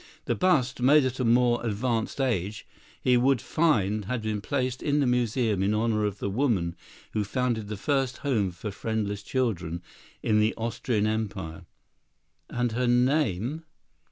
The 0.25 0.33
bust, 0.33 0.81
made 0.81 1.05
at 1.05 1.19
a 1.19 1.23
more 1.23 1.63
advanced 1.63 2.19
age, 2.19 2.65
he 2.99 3.17
would 3.17 3.39
find 3.39 4.05
had 4.05 4.23
been 4.23 4.41
placed 4.41 4.81
in 4.81 4.99
the 4.99 5.05
museum 5.05 5.61
in 5.61 5.75
honor 5.75 6.05
of 6.05 6.17
the 6.17 6.27
woman 6.27 6.75
who 7.13 7.23
founded 7.23 7.67
the 7.67 7.77
first 7.77 8.17
home 8.25 8.49
for 8.49 8.71
friendless 8.71 9.21
children 9.21 9.83
in 10.23 10.39
the 10.39 10.55
Austrian 10.57 11.05
Empire; 11.05 11.65
and 12.49 12.71
her 12.71 12.87
name? 12.87 13.63